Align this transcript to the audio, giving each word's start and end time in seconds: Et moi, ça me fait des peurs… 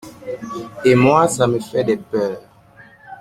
Et 0.83 0.95
moi, 0.95 1.27
ça 1.27 1.45
me 1.45 1.59
fait 1.59 1.83
des 1.83 1.97
peurs… 1.97 2.41